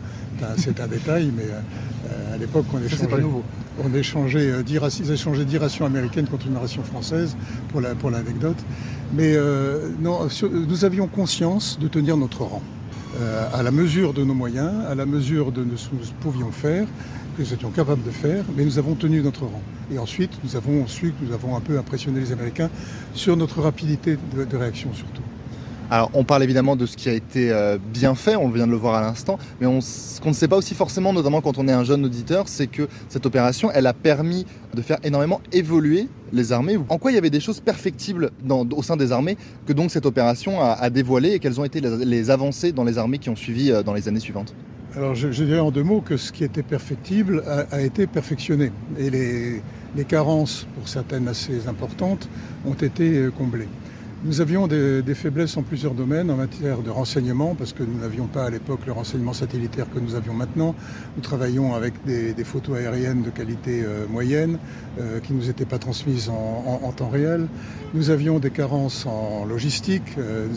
C'est 0.57 0.79
un 0.79 0.87
détail, 0.87 1.31
mais 1.35 1.47
à 2.33 2.37
l'époque, 2.37 2.65
on 2.73 2.81
échangeait, 2.81 3.23
on 3.83 3.93
échangeait 3.93 4.63
10, 4.63 4.99
ils 4.99 5.11
échangeaient 5.11 5.45
10 5.45 5.57
rations 5.57 5.85
américaines 5.85 6.27
contre 6.27 6.47
une 6.47 6.57
ration 6.57 6.83
française, 6.83 7.35
pour 7.69 7.81
l'anecdote. 7.81 8.57
La, 8.57 9.13
mais 9.13 9.35
non, 9.99 10.27
nous 10.51 10.85
avions 10.85 11.07
conscience 11.07 11.77
de 11.79 11.87
tenir 11.87 12.15
notre 12.17 12.43
rang. 12.43 12.61
Euh, 13.21 13.47
à 13.53 13.61
la 13.61 13.71
mesure 13.71 14.13
de 14.13 14.23
nos 14.23 14.33
moyens, 14.33 14.71
à 14.89 14.95
la 14.95 15.05
mesure 15.05 15.51
de 15.51 15.63
ce 15.75 15.89
que 15.89 15.95
nous 15.95 16.05
pouvions 16.19 16.51
faire, 16.51 16.87
que 17.37 17.43
nous 17.43 17.53
étions 17.53 17.69
capables 17.69 18.03
de 18.03 18.09
faire, 18.09 18.43
mais 18.55 18.65
nous 18.65 18.79
avons 18.79 18.95
tenu 18.95 19.21
notre 19.21 19.45
rang. 19.45 19.61
Et 19.91 19.99
ensuite, 19.99 20.31
nous 20.43 20.55
avons 20.55 20.87
su 20.87 21.13
nous 21.21 21.31
avons 21.31 21.55
un 21.55 21.61
peu 21.61 21.77
impressionné 21.77 22.19
les 22.19 22.31
Américains 22.31 22.69
sur 23.13 23.37
notre 23.37 23.61
rapidité 23.61 24.17
de 24.35 24.57
réaction 24.57 24.91
surtout. 24.93 25.21
Alors, 25.91 26.09
on 26.13 26.23
parle 26.23 26.43
évidemment 26.43 26.75
de 26.75 26.85
ce 26.85 26.97
qui 26.97 27.09
a 27.09 27.13
été 27.13 27.51
euh, 27.51 27.77
bien 27.77 28.15
fait, 28.15 28.35
on 28.35 28.49
vient 28.49 28.65
de 28.65 28.71
le 28.71 28.77
voir 28.77 28.95
à 28.95 29.01
l'instant, 29.01 29.37
mais 29.59 29.67
ce 29.81 30.19
qu'on 30.21 30.29
ne 30.29 30.33
sait 30.33 30.47
pas 30.47 30.55
aussi 30.55 30.73
forcément, 30.73 31.13
notamment 31.13 31.41
quand 31.41 31.57
on 31.57 31.67
est 31.67 31.71
un 31.71 31.83
jeune 31.83 32.05
auditeur, 32.05 32.47
c'est 32.47 32.67
que 32.67 32.87
cette 33.09 33.25
opération, 33.25 33.69
elle 33.71 33.85
a 33.85 33.93
permis 33.93 34.45
de 34.73 34.81
faire 34.81 34.97
énormément 35.03 35.41
évoluer 35.51 36.07
les 36.31 36.51
armées. 36.51 36.77
En 36.89 36.97
quoi 36.97 37.11
il 37.11 37.15
y 37.15 37.17
avait 37.17 37.29
des 37.29 37.39
choses 37.39 37.59
perfectibles 37.59 38.31
au 38.49 38.81
sein 38.81 38.97
des 38.97 39.11
armées 39.11 39.37
que 39.67 39.73
donc 39.73 39.91
cette 39.91 40.05
opération 40.05 40.61
a, 40.61 40.89
dévoilé 40.89 41.31
et 41.31 41.39
quelles 41.39 41.59
ont 41.59 41.65
été 41.65 41.79
les, 41.81 42.29
avancées 42.31 42.71
dans 42.71 42.83
les 42.83 42.97
armées 42.97 43.19
qui 43.19 43.29
ont 43.29 43.35
suivi 43.35 43.71
euh, 43.71 43.83
dans 43.83 43.93
les 43.93 44.07
années 44.07 44.19
suivantes? 44.19 44.55
Alors 44.95 45.15
je, 45.15 45.27
dirais 45.27 45.59
en 45.59 45.71
deux 45.71 45.83
mots 45.83 46.01
que 46.01 46.17
ce 46.17 46.31
qui 46.31 46.43
était 46.43 46.63
perfectible 46.63 47.43
a, 47.71 47.81
été 47.81 48.07
perfectionné 48.07 48.71
et 48.97 49.09
les, 49.09 49.61
les, 49.95 50.05
carences, 50.05 50.67
pour 50.75 50.87
certaines 50.87 51.27
assez 51.27 51.67
importantes, 51.67 52.29
ont 52.65 52.73
été 52.73 53.17
euh, 53.17 53.31
comblées. 53.31 53.67
Nous 54.25 54.39
avions 54.39 54.67
des, 54.67 55.15
faiblesses 55.15 55.57
en 55.57 55.63
plusieurs 55.63 55.93
domaines 55.93 56.31
en 56.31 56.37
matière 56.37 56.79
de 56.79 56.89
renseignement, 56.89 57.55
parce 57.55 57.73
que 57.73 57.83
nous 57.83 57.99
n'avions 57.99 58.27
pas 58.27 58.45
à 58.45 58.49
l'époque 58.49 58.79
le 58.85 58.93
renseignement 58.93 59.33
satellitaire 59.33 59.85
que 59.93 59.99
nous 59.99 60.15
avions 60.15 60.33
maintenant. 60.33 60.75
Nous 61.17 61.21
travaillions 61.21 61.75
avec 61.75 61.93
des, 62.05 62.33
photos 62.45 62.77
aériennes 62.77 63.21
de 63.21 63.29
qualité 63.29 63.83
euh, 63.83 64.07
moyenne, 64.07 64.59
euh, 64.97 65.19
qui 65.19 65.33
ne 65.33 65.39
nous 65.39 65.49
étaient 65.49 65.65
pas 65.65 65.77
transmises 65.77 66.29
en, 66.29 66.89
temps 66.95 67.09
réel. 67.09 67.47
Nous 67.93 68.11
avions 68.11 68.39
des 68.39 68.49
carences 68.49 69.05
en 69.05 69.43
logistique. 69.43 70.17
Euh, 70.17 70.47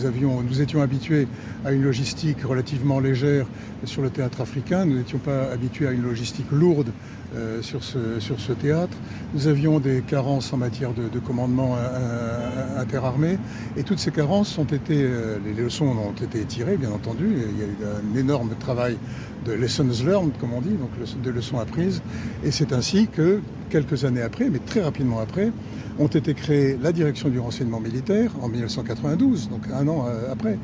nous 0.49 0.63
étions 0.63 0.81
habitués 0.81 1.27
à 1.65 1.73
une 1.73 1.83
logistique 1.83 2.43
relativement 2.45 3.01
légère 3.01 3.47
sur 3.83 4.01
le 4.01 4.11
théâtre 4.11 4.43
africain. 4.43 4.85
Nous 4.85 4.99
n'étions 4.99 5.19
pas 5.19 5.51
habitués 5.51 5.89
à 5.89 5.91
une 5.91 6.05
logistique 6.05 6.53
lourde 6.53 6.93
euh, 7.37 7.61
sur, 7.61 7.83
ce, 7.85 8.53
théâtre. 8.53 8.97
Nous 9.35 9.47
avions 9.47 9.79
des 9.79 10.01
carences 10.01 10.53
en 10.53 10.57
matière 10.57 10.93
de, 10.93 11.19
commandement 11.19 11.77
euh, 11.77 11.81
euh, 11.81 12.81
interarmé 12.81 13.39
et 13.77 13.83
toutes 13.83 13.99
ces 13.99 14.11
carences 14.11 14.57
ont 14.59 14.65
été, 14.65 15.07
les 15.45 15.53
leçons 15.53 15.87
ont 15.87 16.25
été 16.25 16.45
tirées 16.45 16.77
bien 16.77 16.91
entendu. 16.91 17.27
Il 17.29 17.59
y 17.59 17.63
a 17.63 17.67
eu 17.67 17.77
un 17.85 18.19
énorme 18.19 18.55
travail 18.59 18.97
de 19.45 19.53
lessons 19.53 19.89
learned, 20.05 20.33
comme 20.41 20.55
on 20.55 20.61
dit, 20.61 20.75
donc 20.75 20.91
de 21.23 21.31
leçons 21.31 21.59
apprises. 21.59 22.03
Et 22.45 22.51
c'est 22.51 22.73
ainsi 22.73 23.09
que 23.09 23.41
quelques 23.69 24.05
années 24.05 24.23
après, 24.23 24.49
mais 24.51 24.59
très 24.59 24.83
rapidement 24.83 25.21
après, 25.21 25.53
ont 25.99 26.07
été 26.07 26.35
créées 26.35 26.79
la 26.83 26.93
direction 26.93 27.29
du 27.29 27.39
renseignement 27.39 27.81
militaire 27.81 28.31
en 28.43 28.49
1992, 28.49 29.49
donc 29.49 29.63
un 29.73 29.89
an 29.89 30.07
euh, 30.09 30.31
après, 30.31 30.59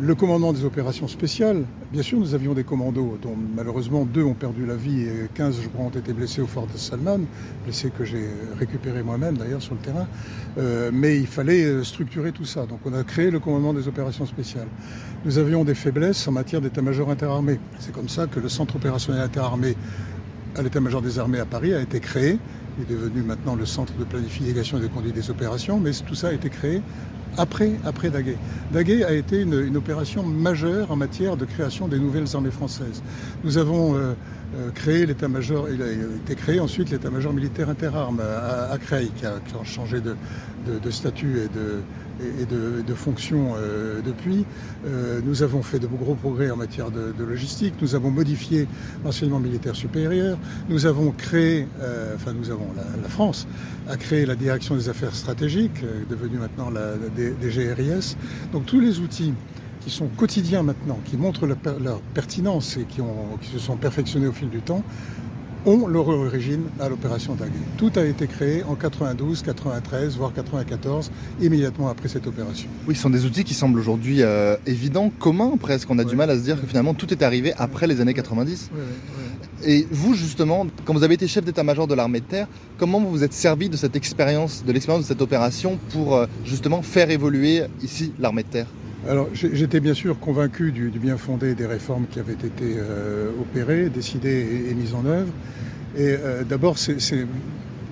le 0.00 0.14
commandement 0.14 0.52
des 0.52 0.64
opérations 0.64 1.08
spéciales. 1.08 1.64
Bien 1.92 2.02
sûr, 2.02 2.18
nous 2.18 2.34
avions 2.34 2.54
des 2.54 2.64
commandos 2.64 3.18
dont 3.20 3.36
malheureusement 3.54 4.06
deux 4.06 4.22
ont 4.22 4.34
perdu 4.34 4.64
la 4.64 4.76
vie 4.76 5.02
et 5.02 5.28
15, 5.34 5.60
je 5.62 5.68
crois, 5.68 5.84
ont 5.86 5.90
été 5.90 6.12
blessés 6.14 6.40
au 6.40 6.46
fort 6.46 6.66
de 6.66 6.78
Salman, 6.78 7.20
blessés 7.64 7.90
que 7.90 8.04
j'ai 8.04 8.26
récupérés 8.58 9.02
moi-même 9.02 9.36
d'ailleurs 9.36 9.60
sur 9.60 9.74
le 9.74 9.80
terrain. 9.80 10.06
Euh, 10.58 10.90
mais 10.92 11.18
il 11.18 11.26
fallait 11.26 11.64
euh, 11.64 11.84
structurer 11.84 12.32
tout 12.32 12.46
ça. 12.46 12.64
Donc 12.64 12.80
on 12.86 12.94
a 12.94 13.04
créé 13.04 13.30
le 13.30 13.40
commandement 13.40 13.74
des 13.74 13.88
opérations 13.88 14.24
spéciales. 14.24 14.68
Nous 15.24 15.36
avions 15.38 15.64
des 15.64 15.74
faiblesses 15.74 16.26
en 16.26 16.32
matière 16.32 16.62
d'état-major 16.62 17.10
interarmé. 17.10 17.60
C'est 17.78 17.92
comme 17.92 18.08
ça 18.08 18.26
que 18.26 18.40
le 18.40 18.48
centre 18.48 18.76
opérationnel 18.76 19.22
interarmé 19.22 19.76
à 20.56 20.62
l'état-major 20.62 21.02
des 21.02 21.18
armées 21.18 21.40
à 21.40 21.46
Paris 21.46 21.74
a 21.74 21.80
été 21.80 22.00
créé. 22.00 22.38
Est 22.80 22.90
devenu 22.90 23.22
maintenant 23.22 23.54
le 23.54 23.66
centre 23.66 23.92
de 23.98 24.04
planification 24.04 24.78
et 24.78 24.80
de 24.80 24.86
conduite 24.86 25.14
des 25.14 25.30
opérations, 25.30 25.78
mais 25.78 25.90
tout 26.06 26.14
ça 26.14 26.28
a 26.28 26.32
été 26.32 26.48
créé 26.48 26.80
après, 27.38 27.70
Daguet. 28.10 28.36
Daguet 28.72 29.04
a 29.04 29.12
été 29.12 29.40
une, 29.40 29.76
opération 29.76 30.22
majeure 30.22 30.90
en 30.90 30.96
matière 30.96 31.36
de 31.36 31.44
création 31.44 31.88
des 31.88 31.98
nouvelles 31.98 32.26
armées 32.34 32.50
françaises. 32.50 33.02
Nous 33.42 33.56
avons 33.56 33.96
euh, 33.96 34.12
créé 34.74 35.06
l'état-major, 35.06 35.68
il 35.70 35.82
a 35.82 35.90
été 35.90 36.34
créé 36.34 36.60
ensuite 36.60 36.90
l'état-major 36.90 37.32
militaire 37.32 37.70
interarmes 37.70 38.20
à, 38.20 38.70
à, 38.72 38.78
Creil, 38.78 39.10
qui 39.16 39.26
a, 39.26 39.40
changé 39.64 40.00
de, 40.00 40.90
statut 40.90 41.38
et 41.40 42.44
de, 42.46 42.94
fonctions 42.94 43.54
euh, 43.56 44.00
depuis. 44.02 44.44
Euh, 44.86 45.20
nous 45.24 45.42
avons 45.42 45.62
fait 45.62 45.78
de 45.78 45.86
gros 45.86 46.14
progrès 46.14 46.50
en 46.50 46.56
matière 46.56 46.90
de, 46.90 47.12
logistique. 47.24 47.74
Nous 47.80 47.94
avons 47.94 48.10
modifié 48.10 48.68
l'enseignement 49.04 49.40
militaire 49.40 49.74
supérieur. 49.74 50.38
Nous 50.68 50.86
avons 50.86 51.10
créé, 51.10 51.66
euh, 51.80 52.14
enfin 52.14 52.32
nous 52.32 52.50
avons, 52.50 52.68
la, 52.76 53.08
France 53.08 53.46
a 53.88 53.96
créé 53.96 54.26
la 54.26 54.36
direction 54.36 54.76
des 54.76 54.88
affaires 54.88 55.14
stratégiques, 55.14 55.84
devenue 56.08 56.38
maintenant 56.38 56.70
la, 56.70 56.94
des, 57.16 57.34
GRIS. 57.42 58.16
Donc 58.52 58.66
tous 58.66 58.80
les 58.80 59.00
outils 59.00 59.34
qui 59.84 59.90
sont 59.90 60.06
quotidiens 60.16 60.62
maintenant, 60.62 60.98
qui 61.04 61.16
montrent 61.16 61.46
leur, 61.46 61.58
leur 61.82 62.00
pertinence 62.14 62.76
et 62.76 62.84
qui, 62.84 63.00
ont, 63.00 63.36
qui 63.40 63.50
se 63.50 63.58
sont 63.58 63.76
perfectionnés 63.76 64.26
au 64.26 64.32
fil 64.32 64.48
du 64.48 64.60
temps, 64.60 64.82
ont 65.64 65.86
leur 65.86 66.08
origine 66.08 66.62
à 66.80 66.88
l'opération 66.88 67.34
Daguet. 67.36 67.52
Tout 67.78 67.92
a 67.94 68.04
été 68.04 68.26
créé 68.26 68.64
en 68.64 68.74
92, 68.74 69.42
93, 69.42 70.16
voire 70.16 70.32
94, 70.32 71.12
immédiatement 71.40 71.88
après 71.88 72.08
cette 72.08 72.26
opération. 72.26 72.68
Oui, 72.88 72.96
ce 72.96 73.02
sont 73.02 73.10
des 73.10 73.24
outils 73.26 73.44
qui 73.44 73.54
semblent 73.54 73.78
aujourd'hui 73.78 74.22
euh, 74.22 74.56
évidents, 74.66 75.12
communs 75.20 75.56
presque. 75.60 75.88
On 75.90 75.98
a 76.00 76.02
Ouais. 76.02 76.08
du 76.10 76.16
mal 76.16 76.30
à 76.30 76.36
se 76.36 76.42
dire 76.42 76.60
que 76.60 76.66
finalement 76.66 76.94
tout 76.94 77.12
est 77.12 77.22
arrivé 77.22 77.52
après 77.58 77.86
les 77.86 78.00
années 78.00 78.12
90. 78.14 78.70
Ouais, 78.74 78.80
ouais, 78.80 78.84
ouais. 78.84 79.70
Et 79.72 79.86
vous, 79.92 80.14
justement, 80.14 80.66
quand 80.84 80.94
vous 80.94 81.04
avez 81.04 81.14
été 81.14 81.28
chef 81.28 81.44
d'état-major 81.44 81.86
de 81.86 81.94
l'armée 81.94 82.18
de 82.18 82.24
terre, 82.24 82.48
comment 82.76 82.98
vous 83.00 83.10
vous 83.10 83.22
êtes 83.22 83.32
servi 83.32 83.68
de 83.68 83.76
cette 83.76 83.94
expérience, 83.94 84.64
de 84.64 84.72
l'expérience 84.72 85.04
de 85.04 85.08
cette 85.08 85.22
opération 85.22 85.78
pour 85.90 86.16
euh, 86.16 86.26
justement 86.44 86.82
faire 86.82 87.10
évoluer 87.10 87.62
ici 87.84 88.12
l'armée 88.18 88.42
de 88.42 88.48
terre? 88.48 88.66
Alors 89.08 89.28
j'étais 89.32 89.80
bien 89.80 89.94
sûr 89.94 90.18
convaincu 90.20 90.70
du, 90.70 90.88
bien 90.90 91.16
fondé 91.16 91.56
des 91.56 91.66
réformes 91.66 92.06
qui 92.06 92.20
avaient 92.20 92.34
été 92.34 92.76
euh, 92.76 93.32
opérées, 93.40 93.88
décidées 93.88 94.66
et, 94.70 94.74
mises 94.74 94.94
en 94.94 95.04
œuvre. 95.04 95.32
Et 95.96 96.14
euh, 96.18 96.44
d'abord, 96.44 96.78
c'est 96.78 97.00
c'est, 97.00 97.26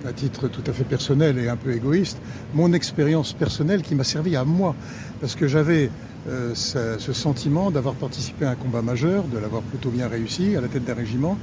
à 0.07 0.13
titre 0.13 0.49
tout 0.49 0.63
à 0.67 0.73
fait 0.73 0.85
personnel 0.85 1.37
et 1.39 1.49
un 1.49 1.57
peu 1.57 1.73
égoïste, 1.73 2.19
mon 2.55 2.73
expérience 2.73 3.33
personnelle 3.33 3.83
qui 3.83 3.97
m'a 3.97 4.05
servi 4.05 4.37
à 4.37 4.45
moi. 4.45 4.77
Parce 5.21 5.35
que 5.35 5.49
j'avais 5.49 5.91
euh, 6.29 6.55
ce, 6.55 6.97
ce 6.99 7.13
sentiment 7.13 7.73
d'avoir 7.73 7.97
participé 7.97 8.45
à 8.45 8.51
un 8.51 8.55
combat 8.55 8.81
majeur, 8.81 9.25
de 9.25 9.39
l'avoir 9.39 9.63
plutôt 9.63 9.91
bien 9.91 10.07
réussi 10.07 10.55
à 10.55 10.61
la 10.61 10.69
tête 10.69 10.85
d'un 10.85 10.95
régiment. 10.95 11.37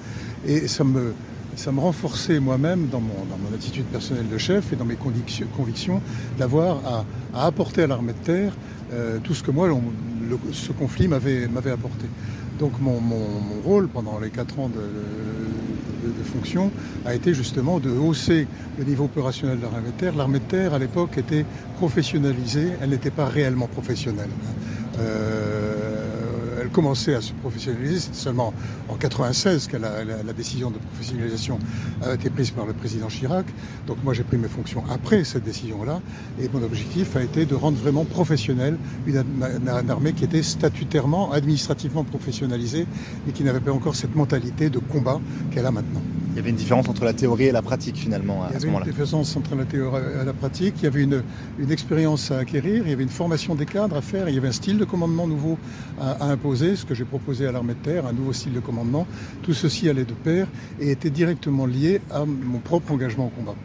Et 0.48 0.70
ça 0.70 0.86
me, 0.86 1.14
ça 1.58 1.72
me 1.74 1.80
renforçait 1.82 2.40
moi-même 2.40 2.88
dans 2.88 3.02
mon, 3.02 3.26
dans 3.30 3.38
mon 3.38 3.54
attitude 3.54 3.86
personnelle 3.86 4.30
de 4.30 4.38
chef 4.38 4.72
et 4.72 4.76
dans 4.78 4.86
mes 4.86 4.96
convictions, 4.96 6.02
d'avoir 6.40 6.78
à, 6.86 7.06
à 7.34 7.46
apporter 7.48 7.84
à 7.84 7.88
l'armée 7.88 8.14
de 8.14 8.24
terre 8.26 8.54
euh, 8.94 9.18
tout 9.24 9.34
ce 9.34 9.44
que 9.44 9.52
moi, 9.52 9.68
ce 10.54 10.72
conflit 10.72 11.08
m'avait 11.10 11.44
apporté. 11.72 12.06
Donc 12.60 12.80
mon, 12.80 13.02
mon- 13.02 13.18
rôle 13.66 13.88
pendant 13.88 14.20
les 14.20 14.30
quatre 14.30 14.58
ans 14.60 14.70
de, 14.70 14.80
de- 14.80 16.18
de 16.18 16.24
fonction 16.24 16.72
a 17.06 17.14
été 17.14 17.34
justement 17.34 17.80
de 17.80 17.90
hausser 17.90 18.48
le 18.80 18.86
niveau 18.86 19.06
opérationnel 19.06 19.58
de 19.58 19.64
l'armée 19.64 19.88
de 19.88 20.00
terre. 20.00 20.16
L'armée 20.16 20.40
de 20.40 20.46
terre, 20.46 20.74
à 20.74 20.80
l'époque, 20.80 21.18
était 21.18 21.46
professionnalisée, 21.78 22.70
elle 22.82 22.92
n'était 22.92 23.12
pas 23.12 23.26
réellement 23.26 23.68
professionnelle. 23.68 24.30
Euh, 25.00 25.57
elle 26.68 26.74
commençait 26.74 27.16
à 27.16 27.22
se 27.22 27.32
professionnaliser, 27.34 28.00
c'était 28.02 28.18
seulement 28.18 28.54
en 28.90 28.96
96 28.96 29.68
que 29.68 29.78
la, 29.78 30.04
la- 30.04 30.34
décision 30.34 30.70
de 30.70 30.78
professionnalisation 30.78 31.58
a 32.04 32.14
été 32.14 32.30
prise 32.30 32.52
par 32.52 32.66
le 32.66 32.74
président 32.74 33.08
Chirac. 33.08 33.46
Donc 33.88 33.98
moi 34.04 34.14
j'ai 34.14 34.24
pris 34.24 34.38
mes 34.38 34.50
fonctions 34.50 34.84
après 34.90 35.24
cette 35.24 35.46
décision-là 35.46 36.02
et 36.42 36.50
mon 36.50 36.62
objectif 36.62 37.16
a 37.16 37.24
été 37.24 37.46
de 37.46 37.56
rendre 37.56 37.78
vraiment 37.78 38.04
professionnelle 38.06 38.78
une, 39.08 39.16
une- 39.16 39.70
une 39.70 39.90
armée 39.90 40.12
qui 40.14 40.26
était 40.26 40.44
statutairement, 40.44 41.32
administrativement 41.32 42.04
professionnalisée 42.04 42.86
mais 43.26 43.32
qui 43.32 43.44
n'avait 43.44 43.62
pas 43.62 43.72
encore 43.72 43.96
cette 43.96 44.16
mentalité 44.16 44.70
de 44.70 44.80
combat 44.80 45.20
qu'elle 45.52 45.66
a 45.66 45.72
maintenant. 45.72 46.02
Il 46.38 46.42
y 46.42 46.44
avait 46.44 46.52
une 46.52 46.56
différence 46.56 46.88
entre 46.88 47.04
la 47.04 47.14
théorie 47.14 47.46
et 47.46 47.52
la 47.52 47.64
pratique 47.64 47.96
finalement 47.98 48.44
Il 48.44 48.44
y 48.44 48.46
à 48.46 48.50
ce 48.52 48.56
avait 48.58 48.66
une 48.68 48.74
moment-là. 48.74 48.86
différence 48.92 49.36
entre 49.36 49.56
la 49.56 49.66
théorie 49.66 50.04
et 50.22 50.24
la 50.24 50.34
pratique, 50.34 50.76
il 50.78 50.84
y 50.84 50.86
avait 50.86 51.02
une, 51.02 51.24
une 51.58 51.72
expérience 51.72 52.30
à 52.30 52.38
acquérir, 52.38 52.84
il 52.86 52.92
y 52.92 52.94
avait 52.94 53.02
une 53.02 53.10
formation 53.10 53.56
des 53.56 53.66
cadres 53.66 53.96
à 53.98 54.02
faire, 54.02 54.30
il 54.30 54.36
y 54.36 54.38
avait 54.38 54.50
un 54.50 54.52
style 54.52 54.78
de 54.78 54.86
commandement 54.86 55.26
nouveau 55.26 55.58
à, 56.00 56.12
à 56.12 56.26
imposer, 56.28 56.76
ce 56.76 56.86
que 56.86 56.94
j'ai 56.94 57.06
proposé 57.06 57.48
à 57.48 57.52
l'armée 57.52 57.74
de 57.74 57.80
terre, 57.80 58.06
un 58.06 58.14
nouveau 58.14 58.34
style 58.34 58.54
de 58.54 58.60
commandement. 58.60 59.08
Tout 59.42 59.56
ceci 59.56 59.90
allait 59.90 60.06
de 60.06 60.14
pair 60.14 60.46
et 60.80 60.92
était 60.92 61.10
directement 61.10 61.66
lié 61.66 62.02
à 62.12 62.24
mon 62.24 62.60
propre 62.60 62.92
engagement 62.92 63.26
au 63.26 63.30
combat. 63.30 63.56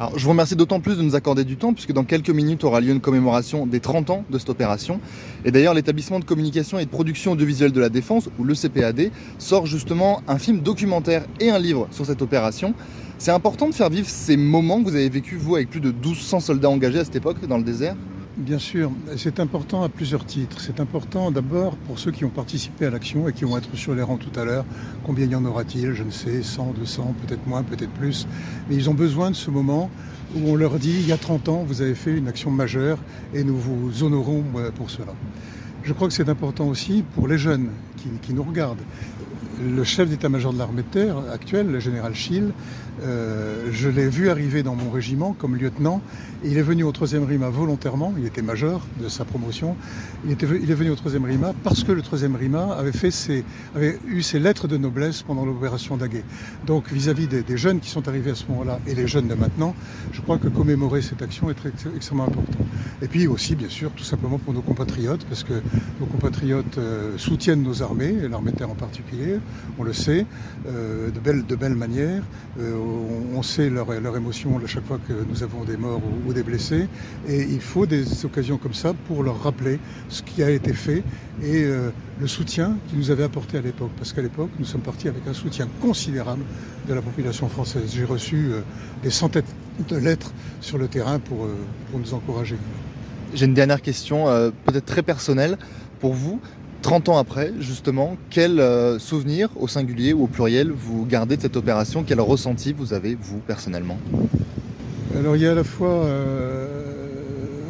Alors, 0.00 0.16
je 0.16 0.22
vous 0.22 0.30
remercie 0.30 0.54
d'autant 0.54 0.78
plus 0.78 0.96
de 0.96 1.02
nous 1.02 1.16
accorder 1.16 1.42
du 1.42 1.56
temps, 1.56 1.74
puisque 1.74 1.90
dans 1.90 2.04
quelques 2.04 2.30
minutes 2.30 2.62
aura 2.62 2.80
lieu 2.80 2.92
une 2.92 3.00
commémoration 3.00 3.66
des 3.66 3.80
30 3.80 4.10
ans 4.10 4.24
de 4.30 4.38
cette 4.38 4.48
opération. 4.48 5.00
Et 5.44 5.50
d'ailleurs, 5.50 5.74
l'établissement 5.74 6.20
de 6.20 6.24
communication 6.24 6.78
et 6.78 6.84
de 6.84 6.90
production 6.90 7.32
audiovisuelle 7.32 7.72
de 7.72 7.80
la 7.80 7.88
Défense, 7.88 8.28
ou 8.38 8.44
le 8.44 8.54
CPAD, 8.54 9.10
sort 9.38 9.66
justement 9.66 10.22
un 10.28 10.38
film 10.38 10.60
documentaire 10.60 11.24
et 11.40 11.50
un 11.50 11.58
livre 11.58 11.88
sur 11.90 12.06
cette 12.06 12.22
opération. 12.22 12.74
C'est 13.18 13.32
important 13.32 13.68
de 13.68 13.74
faire 13.74 13.90
vivre 13.90 14.06
ces 14.08 14.36
moments 14.36 14.78
que 14.80 14.88
vous 14.88 14.94
avez 14.94 15.08
vécu, 15.08 15.36
vous, 15.36 15.56
avec 15.56 15.68
plus 15.68 15.80
de 15.80 15.90
1200 15.90 16.38
soldats 16.38 16.70
engagés 16.70 17.00
à 17.00 17.04
cette 17.04 17.16
époque 17.16 17.44
dans 17.48 17.58
le 17.58 17.64
désert? 17.64 17.96
Bien 18.38 18.60
sûr, 18.60 18.92
c'est 19.16 19.40
important 19.40 19.82
à 19.82 19.88
plusieurs 19.88 20.24
titres. 20.24 20.60
C'est 20.60 20.78
important 20.78 21.32
d'abord 21.32 21.74
pour 21.76 21.98
ceux 21.98 22.12
qui 22.12 22.24
ont 22.24 22.30
participé 22.30 22.86
à 22.86 22.90
l'action 22.90 23.28
et 23.28 23.32
qui 23.32 23.44
vont 23.44 23.58
être 23.58 23.74
sur 23.74 23.96
les 23.96 24.02
rangs 24.02 24.16
tout 24.16 24.38
à 24.38 24.44
l'heure. 24.44 24.64
Combien 25.02 25.26
y 25.26 25.34
en 25.34 25.44
aura-t-il? 25.44 25.92
Je 25.92 26.04
ne 26.04 26.12
sais, 26.12 26.44
100, 26.44 26.74
200, 26.78 27.16
peut-être 27.26 27.44
moins, 27.48 27.64
peut-être 27.64 27.90
plus. 27.90 28.28
Mais 28.68 28.76
ils 28.76 28.88
ont 28.88 28.94
besoin 28.94 29.32
de 29.32 29.34
ce 29.34 29.50
moment 29.50 29.90
où 30.36 30.50
on 30.50 30.54
leur 30.54 30.78
dit, 30.78 30.94
il 31.00 31.08
y 31.08 31.10
a 31.10 31.16
30 31.16 31.48
ans, 31.48 31.64
vous 31.66 31.82
avez 31.82 31.96
fait 31.96 32.16
une 32.16 32.28
action 32.28 32.52
majeure 32.52 32.98
et 33.34 33.42
nous 33.42 33.56
vous 33.56 34.04
honorons 34.04 34.44
euh, 34.54 34.70
pour 34.70 34.88
cela. 34.88 35.14
Je 35.82 35.92
crois 35.92 36.06
que 36.06 36.14
c'est 36.14 36.28
important 36.28 36.68
aussi 36.68 37.02
pour 37.16 37.26
les 37.26 37.38
jeunes 37.38 37.70
qui, 37.96 38.08
qui 38.22 38.34
nous 38.34 38.44
regardent. 38.44 38.84
Le 39.60 39.82
chef 39.82 40.08
d'état-major 40.08 40.52
de 40.52 40.58
l'armée 40.58 40.82
de 40.82 40.88
terre 40.88 41.16
actuel, 41.32 41.70
le 41.70 41.80
général 41.80 42.14
Schill, 42.14 42.52
euh, 43.02 43.68
je 43.70 43.88
l'ai 43.88 44.08
vu 44.08 44.28
arriver 44.30 44.62
dans 44.62 44.74
mon 44.74 44.90
régiment 44.90 45.32
comme 45.32 45.56
lieutenant. 45.56 46.00
Il 46.44 46.58
est 46.58 46.62
venu 46.62 46.84
au 46.84 46.92
3e 46.92 47.24
RIMA 47.24 47.48
volontairement, 47.48 48.14
il 48.16 48.24
était 48.24 48.42
major 48.42 48.80
de 49.00 49.08
sa 49.08 49.24
promotion. 49.24 49.76
Il, 50.24 50.32
est 50.32 50.74
venu 50.74 50.90
au 50.90 50.94
3e 50.94 51.24
RIMA 51.24 51.52
parce 51.64 51.82
que 51.82 51.92
le 51.92 52.02
3e 52.02 52.36
RIMA 52.36 52.74
avait, 52.74 52.92
fait 52.92 53.10
ses, 53.10 53.44
avait 53.74 53.98
eu 54.06 54.22
ses 54.22 54.38
lettres 54.38 54.68
de 54.68 54.76
noblesse 54.76 55.22
pendant 55.22 55.44
l'opération 55.44 55.96
Daguet. 55.96 56.24
Donc 56.66 56.92
vis-à-vis 56.92 57.26
des, 57.26 57.56
jeunes 57.56 57.80
qui 57.80 57.90
sont 57.90 58.06
arrivés 58.06 58.30
à 58.30 58.34
ce 58.36 58.44
moment-là 58.48 58.78
et 58.86 58.94
les 58.94 59.08
jeunes 59.08 59.26
de 59.26 59.34
maintenant, 59.34 59.74
je 60.12 60.20
crois 60.20 60.38
que 60.38 60.48
commémorer 60.48 61.02
cette 61.02 61.22
action 61.22 61.50
est 61.50 61.56
extrêmement 61.96 62.24
important. 62.24 62.64
Et 63.02 63.08
puis 63.08 63.26
aussi, 63.26 63.56
bien 63.56 63.68
sûr, 63.68 63.90
tout 63.92 64.04
simplement 64.04 64.38
pour 64.38 64.54
nos 64.54 64.62
compatriotes, 64.62 65.24
parce 65.24 65.42
que 65.42 65.54
nos 66.00 66.06
compatriotes 66.06 66.78
euh, 66.78 67.18
soutiennent 67.18 67.62
nos 67.62 67.82
armées, 67.82 68.14
l'armée 68.28 68.52
de 68.52 68.56
terre 68.56 68.70
en 68.70 68.74
particulier, 68.74 69.38
on 69.78 69.84
le 69.84 69.92
sait, 69.92 70.26
euh, 70.66 71.10
de, 71.10 71.20
belles, 71.20 71.46
de. 71.46 71.56
Euh, 72.60 72.76
on, 73.34 73.42
sait 73.42 73.70
leur, 73.70 73.90
émotion 74.16 74.58
à 74.58 74.66
chaque 74.66 74.84
fois 74.84 74.98
que 75.06 75.12
nous 75.28 75.42
avons 75.42 75.64
des 75.64 75.76
morts 75.76 76.00
ou, 76.26 76.32
des 76.32 76.42
blessés. 76.42 76.88
Et 77.28 77.42
il 77.42 77.60
faut 77.60 77.86
des 77.86 78.24
occasions 78.24 78.58
comme 78.58 78.74
ça 78.74 78.92
pour 79.06 79.22
leur 79.22 79.42
rappeler 79.42 79.78
ce 80.08 80.22
qui 80.22 80.42
a 80.42 80.50
été 80.50 80.72
fait 80.72 81.02
et 81.42 81.64
euh, 81.64 81.90
le 82.20 82.26
soutien 82.26 82.76
qu'ils 82.88 82.98
nous 82.98 83.10
avaient 83.10 83.24
apporté 83.24 83.58
à 83.58 83.60
l'époque. 83.60 83.90
Parce 83.96 84.12
qu'à 84.12 84.22
l'époque, 84.22 84.50
nous 84.58 84.64
sommes 84.64 84.80
partis 84.80 85.08
avec 85.08 85.26
un 85.28 85.34
soutien 85.34 85.68
considérable 85.80 86.42
de 86.88 86.94
la 86.94 87.02
population 87.02 87.48
française. 87.48 87.92
J'ai 87.94 88.04
reçu 88.04 88.50
des 89.02 89.10
centaines 89.10 89.44
de 89.88 89.96
lettres 89.96 90.32
sur 90.60 90.78
le 90.78 90.88
terrain 90.88 91.18
pour, 91.20 91.46
nous 91.94 92.14
encourager. 92.14 92.56
J'ai 93.34 93.44
une 93.44 93.54
dernière 93.54 93.82
question, 93.82 94.24
peut-être 94.64 94.86
très 94.86 95.02
personnelle. 95.02 95.58
Pour 96.00 96.14
vous, 96.14 96.40
30 96.82 97.08
ans 97.08 97.18
après, 97.18 97.52
justement, 97.58 98.16
quel 98.30 98.60
euh, 98.60 98.98
souvenir 98.98 99.48
au 99.56 99.66
singulier 99.66 100.12
ou 100.12 100.24
au 100.24 100.26
pluriel 100.26 100.70
vous 100.70 101.04
gardez 101.06 101.36
de 101.36 101.42
cette 101.42 101.56
opération? 101.56 102.04
Quel 102.06 102.20
ressenti 102.20 102.72
vous 102.72 102.92
avez, 102.92 103.16
vous, 103.20 103.38
personnellement? 103.38 103.98
Alors, 105.18 105.36
il 105.36 105.42
y 105.42 105.46
a 105.46 105.52
à 105.52 105.54
la 105.54 105.64
fois 105.64 106.04
euh, 106.04 106.66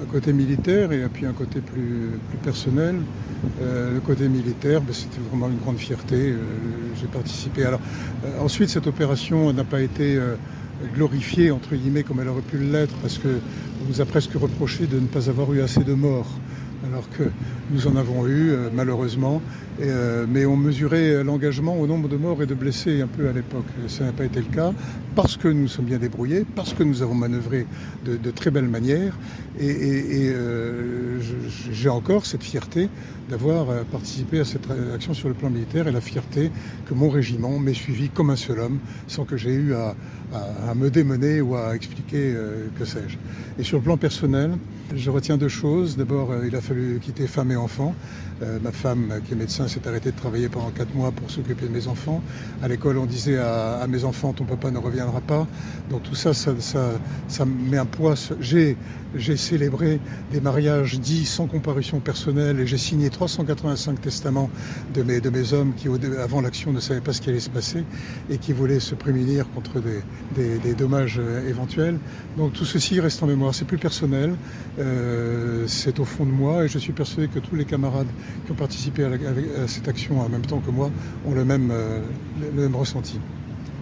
un 0.03 0.13
côté 0.13 0.33
militaire 0.33 0.93
et 0.93 1.07
puis 1.13 1.25
un 1.25 1.33
côté 1.33 1.61
plus, 1.61 2.11
personnel. 2.43 2.97
Euh, 3.63 3.95
le 3.95 4.01
côté 4.01 4.29
militaire, 4.29 4.83
ben, 4.83 4.93
c'était 4.93 5.21
vraiment 5.31 5.49
une 5.49 5.59
grande 5.59 5.79
fierté. 5.79 6.35
J'ai 7.01 7.07
participé. 7.07 7.65
Alors, 7.65 7.81
ensuite, 8.41 8.69
cette 8.69 8.87
opération 8.87 9.53
n'a 9.53 9.65
pas 9.65 9.81
été 9.81 10.19
glorifiée, 10.95 11.51
entre 11.51 11.75
guillemets, 11.75 12.03
comme 12.03 12.21
elle 12.21 12.29
aurait 12.29 12.43
pu 12.43 12.59
l'être, 12.59 12.95
parce 12.97 13.17
que 13.17 13.29
on 13.29 13.89
nous 13.89 14.01
a 14.01 14.05
presque 14.05 14.35
reproché 14.35 14.87
de 14.87 14.99
ne 14.99 15.07
pas 15.07 15.31
avoir 15.31 15.53
eu 15.55 15.63
assez 15.63 15.85
de 15.85 15.95
morts 15.95 16.31
alors 16.87 17.09
que 17.11 17.25
nous 17.71 17.87
en 17.87 17.97
avons 17.97 18.27
eu 18.27 18.51
euh, 18.51 18.69
malheureusement, 18.73 19.43
euh, 19.81 20.27
mais 20.29 20.47
on 20.47 20.57
mesurait 20.57 21.23
l'engagement 21.25 21.79
au 21.79 21.87
nombre 21.87 22.09
de 22.09 22.17
morts 22.17 22.43
et 22.43 22.47
de 22.47 22.55
blessés 22.55 23.01
un 23.01 23.07
peu 23.07 23.29
à 23.29 23.33
l'époque. 23.33 23.67
Ça 23.89 24.05
n'a 24.05 24.13
pas 24.13 24.25
été 24.25 24.41
le 24.41 24.55
cas 24.55 24.73
parce 25.19 25.37
que 25.37 25.49
nous 25.49 25.67
sommes 25.67 25.87
bien 25.87 25.99
débrouillés, 25.99 26.47
parce 26.55 26.73
que 26.73 26.85
nous 26.85 27.03
avons 27.03 27.17
manœuvré 27.17 27.67
de, 28.05 28.31
très 28.31 28.53
belle 28.53 28.69
manière, 28.69 29.19
et, 29.59 30.31
euh, 30.33 31.19
j'ai 31.73 31.89
encore 31.89 32.25
cette 32.25 32.45
fierté 32.45 32.89
d'avoir 33.29 33.69
euh, 33.69 33.83
participé 33.83 34.39
à 34.39 34.45
cette 34.45 34.69
action 34.95 35.15
sur 35.15 35.27
le 35.27 35.35
plan 35.35 35.51
militaire 35.51 35.89
et 35.89 35.93
la 35.93 36.01
fierté 36.01 36.53
que 36.87 36.95
mon 36.95 37.11
régiment 37.11 37.59
m'ait 37.59 37.75
suivi 37.75 38.11
comme 38.11 38.31
un 38.31 38.37
seul 38.37 38.61
homme, 38.61 38.79
sans 39.09 39.25
que 39.25 39.37
j'ai 39.37 39.53
eu 39.53 39.75
à, 39.75 39.97
me 40.77 40.89
démener 40.89 41.41
ou 41.41 41.57
à 41.57 41.75
expliquer 41.75 42.33
euh, 42.37 42.69
que 42.79 42.85
sais-je. 42.85 43.17
Et 43.59 43.65
sur 43.65 43.79
le 43.79 43.83
plan 43.83 43.97
personnel, 43.97 44.53
je 44.95 45.11
retiens 45.11 45.37
deux 45.37 45.49
choses. 45.49 45.97
D'abord, 45.97 46.33
il 46.47 46.55
a 46.55 46.61
quitter 47.01 47.27
femme 47.27 47.53
et 47.53 47.57
enfants. 47.57 47.95
Euh, 48.41 48.59
ma 48.63 48.71
femme, 48.71 49.21
qui 49.27 49.33
est 49.33 49.37
médecin, 49.37 49.67
s'est 49.67 49.87
arrêtée 49.89 50.13
de 50.13 50.17
travailler 50.17 50.49
pendant 50.49 50.71
quatre 50.71 50.95
mois 50.95 51.11
pour 51.11 51.29
s'occuper 51.31 51.67
de 51.67 51.73
mes 51.73 51.89
enfants. 51.89 52.23
À 52.63 52.69
l'école, 52.69 52.99
on 52.99 53.07
disait 53.07 53.37
à, 53.37 53.85
mes 53.89 54.05
enfants, 54.05 54.33
ton 54.33 54.45
papa 54.45 54.71
ne 54.71 54.79
reviendra 54.79 55.21
pas. 55.21 55.47
Donc 55.91 56.05
tout 56.05 56.15
ça, 56.15 56.35
ça, 56.35 56.53
ça, 56.61 56.93
ça 57.27 57.45
met 57.45 57.79
un 57.79 57.87
poids. 57.87 58.15
J'ai, 58.41 58.77
j'ai 59.17 59.37
célébré 59.37 60.01
des 60.31 60.41
mariages 60.41 61.01
dits 61.01 61.25
sans 61.25 61.47
comparution 61.47 61.99
personnelle 61.99 62.61
et 62.61 62.67
j'ai 62.67 62.79
signé 62.79 63.11
385 63.11 64.01
testaments 64.01 64.51
de 64.95 65.03
mes, 65.03 65.21
de 65.21 65.31
mes 65.31 65.53
hommes 65.53 65.73
qui, 65.75 65.89
avant 66.23 66.41
l'action, 66.41 66.73
ne 66.73 66.81
savaient 66.81 67.01
pas 67.01 67.13
ce 67.13 67.21
qui 67.21 67.31
allait 67.31 67.41
se 67.41 67.51
passer 67.51 67.85
et 68.31 68.39
qui 68.39 68.53
voulaient 68.53 68.81
se 68.81 68.95
prémunir 68.95 69.47
contre 69.53 69.81
des, 69.81 70.59
des, 70.59 70.75
dommages 70.75 71.21
éventuels. 71.49 71.99
Donc 72.37 72.53
tout 72.53 72.65
ceci 72.65 73.01
reste 73.01 73.21
en 73.23 73.27
mémoire. 73.27 73.53
C'est 73.53 73.65
plus 73.65 73.79
personnel. 73.79 74.37
Euh, 74.79 75.65
c'est 75.67 75.99
au 75.99 76.05
fond 76.05 76.25
de 76.25 76.31
moi 76.31 76.58
moi 76.59 76.65
et 76.65 76.69
je 76.69 76.79
suis 76.79 76.93
persuadé 76.93 77.29
que 77.29 77.39
tous 77.39 77.55
les 77.55 77.65
camarades 77.65 78.09
qui 78.45 78.53
ont 78.53 78.57
participé 78.57 79.05
à, 79.05 79.11
cette 79.69 79.89
action 79.89 80.21
en 80.21 80.29
même 80.29 80.45
temps 80.45 80.59
que 80.59 80.71
moi 80.71 80.91
ont 81.27 81.33
le 81.33 81.45
même, 81.45 81.71
euh, 81.73 82.01
le 82.55 82.63
même 82.63 82.75
ressenti. 82.75 83.21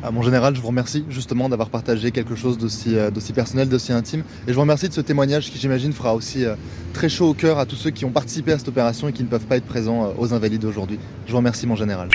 Ah, 0.02 0.10
mon 0.10 0.22
général, 0.22 0.54
je 0.54 0.60
vous 0.60 0.66
remercie 0.68 1.04
justement 1.08 1.48
d'avoir 1.48 1.70
partagé 1.70 2.10
quelque 2.10 2.36
chose 2.36 2.58
d'aussi 2.58 2.96
euh, 2.96 3.10
personnel, 3.34 3.68
d'aussi 3.68 3.92
intime. 3.92 4.20
Et 4.46 4.50
je 4.50 4.54
vous 4.54 4.60
remercie 4.60 4.88
de 4.88 4.94
ce 4.94 5.00
témoignage 5.00 5.50
qui, 5.50 5.58
j'imagine, 5.58 5.92
fera 5.92 6.14
aussi 6.14 6.44
euh, 6.44 6.54
très 6.92 7.08
chaud 7.08 7.30
au 7.30 7.34
cœur 7.34 7.58
à 7.58 7.64
tous 7.64 7.76
ceux 7.76 7.90
qui 7.90 8.04
ont 8.04 8.12
participé 8.12 8.52
à 8.52 8.58
cette 8.58 8.68
opération 8.68 9.08
et 9.08 9.12
qui 9.12 9.22
ne 9.22 9.28
peuvent 9.28 9.46
pas 9.46 9.56
être 9.56 9.66
présents 9.66 10.12
aux 10.18 10.34
Invalides 10.34 10.64
aujourd'hui. 10.64 10.98
Je 11.26 11.32
vous 11.32 11.38
remercie, 11.38 11.66
mon 11.66 11.76
général. 11.76 12.08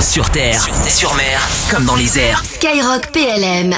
Sur 0.00 0.30
terre, 0.30 0.62
sur 0.88 1.14
mer, 1.16 1.40
comme 1.70 1.84
dans 1.84 1.96
les 1.96 2.18
airs. 2.18 2.44
Skyrock 2.44 3.10
PLM. 3.12 3.74